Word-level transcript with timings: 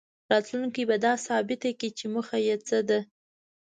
راتلونکې 0.31 0.83
به 0.89 0.95
دا 1.05 1.13
ثابته 1.25 1.69
کړي 1.79 1.89
چې 1.97 2.05
موخه 2.13 2.37
یې 2.47 2.55
څه 2.67 2.77
ده. 2.89 2.99